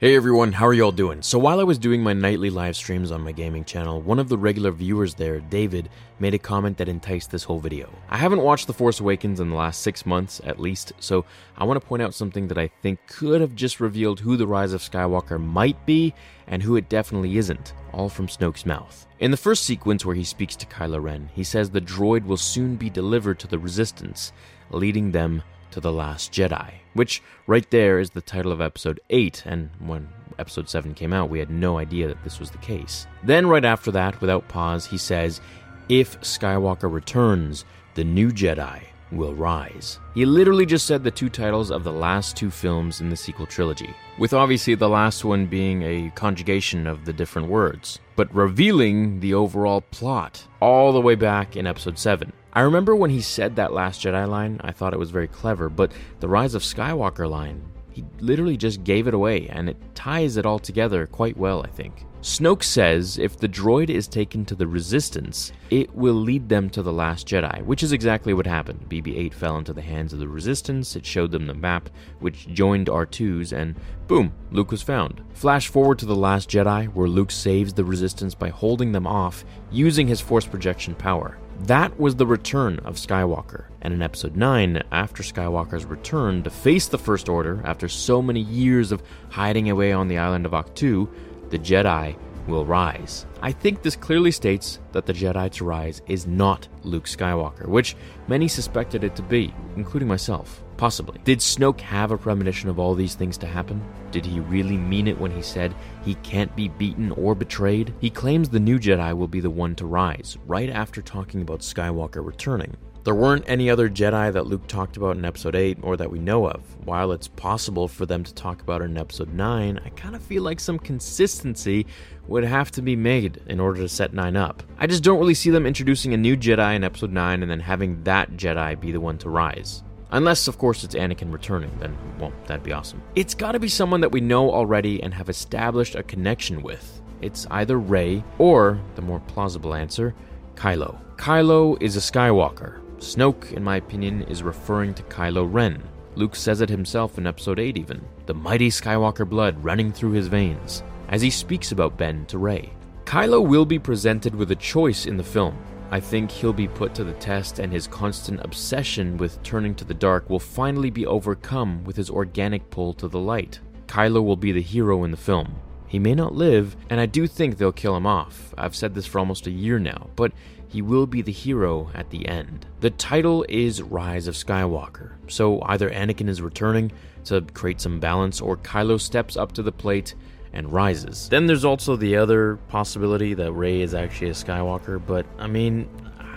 [0.00, 1.20] Hey everyone, how are y'all doing?
[1.20, 4.30] So while I was doing my nightly live streams on my gaming channel, one of
[4.30, 7.92] the regular viewers there, David, made a comment that enticed this whole video.
[8.08, 11.64] I haven't watched The Force Awakens in the last six months at least, so I
[11.64, 14.72] want to point out something that I think could have just revealed who the Rise
[14.72, 16.14] of Skywalker might be
[16.46, 19.06] and who it definitely isn't, all from Snoke's mouth.
[19.18, 22.38] In the first sequence where he speaks to Kylo Ren, he says the droid will
[22.38, 24.32] soon be delivered to the Resistance,
[24.70, 29.44] leading them to the Last Jedi, which right there is the title of episode 8,
[29.46, 33.06] and when episode 7 came out, we had no idea that this was the case.
[33.24, 35.40] Then, right after that, without pause, he says,
[35.88, 38.82] If Skywalker returns, the new Jedi
[39.12, 39.98] will rise.
[40.14, 43.46] He literally just said the two titles of the last two films in the sequel
[43.46, 49.20] trilogy, with obviously the last one being a conjugation of the different words, but revealing
[49.20, 52.32] the overall plot all the way back in episode 7.
[52.52, 55.68] I remember when he said that Last Jedi line, I thought it was very clever,
[55.68, 60.36] but the Rise of Skywalker line, he literally just gave it away, and it ties
[60.36, 62.04] it all together quite well, I think.
[62.22, 66.82] Snoke says if the droid is taken to the Resistance, it will lead them to
[66.82, 68.90] the Last Jedi, which is exactly what happened.
[68.90, 71.88] BB 8 fell into the hands of the Resistance, it showed them the map,
[72.18, 73.74] which joined R2's, and
[74.06, 75.22] boom, Luke was found.
[75.32, 79.42] Flash forward to The Last Jedi, where Luke saves the Resistance by holding them off
[79.70, 81.38] using his Force projection power.
[81.64, 83.64] That was the return of Skywalker.
[83.82, 88.40] And in episode 9, after Skywalker's return to face the First Order after so many
[88.40, 91.08] years of hiding away on the island of Ahch-To,
[91.50, 92.16] the Jedi
[92.46, 93.26] will rise.
[93.42, 97.96] I think this clearly states that the Jedi to rise is not Luke Skywalker, which
[98.28, 100.62] many suspected it to be, including myself.
[100.76, 101.20] Possibly.
[101.24, 103.82] Did Snoke have a premonition of all these things to happen?
[104.12, 105.74] Did he really mean it when he said
[106.04, 107.92] he can't be beaten or betrayed?
[108.00, 111.60] He claims the new Jedi will be the one to rise, right after talking about
[111.60, 112.76] Skywalker returning.
[113.02, 116.18] There weren't any other Jedi that Luke talked about in Episode 8 or that we
[116.18, 116.60] know of.
[116.84, 120.20] While it's possible for them to talk about it in Episode 9, I kind of
[120.20, 121.86] feel like some consistency
[122.28, 124.62] would have to be made in order to set 9 up.
[124.78, 127.60] I just don't really see them introducing a new Jedi in Episode 9 and then
[127.60, 129.82] having that Jedi be the one to rise.
[130.10, 133.02] Unless, of course, it's Anakin returning, then, well, that'd be awesome.
[133.14, 137.00] It's gotta be someone that we know already and have established a connection with.
[137.22, 140.14] It's either Rey or, the more plausible answer,
[140.54, 140.98] Kylo.
[141.16, 142.80] Kylo is a Skywalker.
[143.00, 145.82] Snoke, in my opinion, is referring to Kylo Ren.
[146.16, 148.04] Luke says it himself in Episode 8, even.
[148.26, 152.70] The mighty Skywalker blood running through his veins, as he speaks about Ben to Rey.
[153.06, 155.56] Kylo will be presented with a choice in the film.
[155.90, 159.84] I think he'll be put to the test, and his constant obsession with turning to
[159.86, 163.60] the dark will finally be overcome with his organic pull to the light.
[163.86, 165.54] Kylo will be the hero in the film.
[165.90, 168.54] He may not live, and I do think they'll kill him off.
[168.56, 170.30] I've said this for almost a year now, but
[170.68, 172.64] he will be the hero at the end.
[172.78, 176.92] The title is Rise of Skywalker, so either Anakin is returning
[177.24, 180.14] to create some balance, or Kylo steps up to the plate
[180.52, 181.28] and rises.
[181.28, 185.88] Then there's also the other possibility that Rey is actually a Skywalker, but I mean,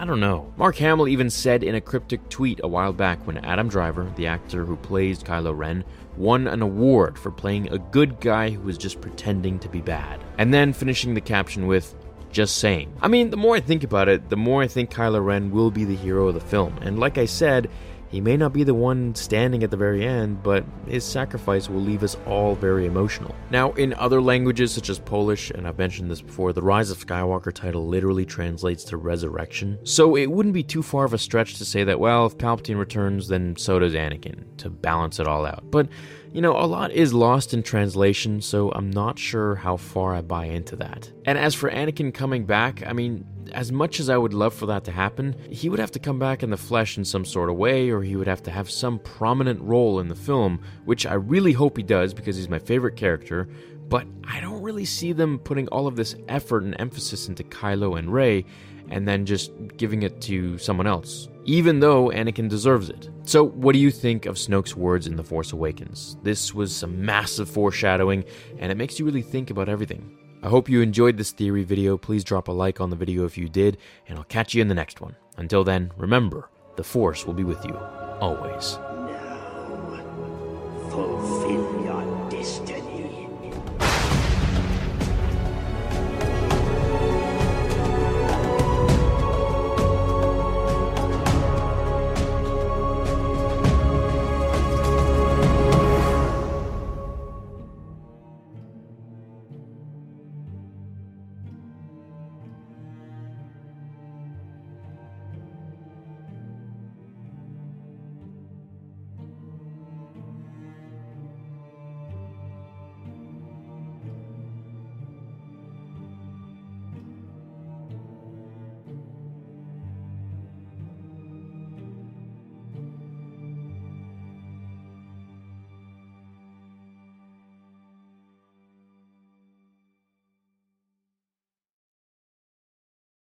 [0.00, 0.50] I don't know.
[0.56, 4.28] Mark Hamill even said in a cryptic tweet a while back when Adam Driver, the
[4.28, 5.84] actor who plays Kylo Ren,
[6.16, 10.18] won an award for playing a good guy who was just pretending to be bad.
[10.38, 11.94] And then finishing the caption with,
[12.32, 12.90] just saying.
[13.02, 15.70] I mean, the more I think about it, the more I think Kylo Ren will
[15.70, 16.78] be the hero of the film.
[16.80, 17.68] And like I said,
[18.10, 21.80] he may not be the one standing at the very end, but his sacrifice will
[21.80, 23.34] leave us all very emotional.
[23.50, 26.98] Now, in other languages such as Polish, and I've mentioned this before, the Rise of
[26.98, 29.78] Skywalker title literally translates to resurrection.
[29.84, 32.78] So it wouldn't be too far of a stretch to say that, well, if Palpatine
[32.78, 35.70] returns, then so does Anakin, to balance it all out.
[35.70, 35.88] But
[36.32, 40.20] you know, a lot is lost in translation, so I'm not sure how far I
[40.20, 41.10] buy into that.
[41.24, 44.66] And as for Anakin coming back, I mean, as much as I would love for
[44.66, 47.50] that to happen, he would have to come back in the flesh in some sort
[47.50, 51.04] of way, or he would have to have some prominent role in the film, which
[51.04, 53.48] I really hope he does because he's my favorite character.
[53.88, 57.98] But I don't really see them putting all of this effort and emphasis into Kylo
[57.98, 58.44] and Rey
[58.88, 63.10] and then just giving it to someone else, even though Anakin deserves it.
[63.24, 66.16] So, what do you think of Snoke's words in The Force Awakens?
[66.22, 68.24] This was some massive foreshadowing,
[68.60, 70.16] and it makes you really think about everything.
[70.44, 71.98] I hope you enjoyed this theory video.
[71.98, 74.68] Please drop a like on the video if you did, and I'll catch you in
[74.68, 75.16] the next one.
[75.38, 77.76] Until then, remember, the Force will be with you,
[78.20, 78.78] always.